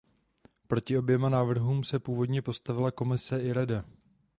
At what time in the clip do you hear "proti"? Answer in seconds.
0.67-0.97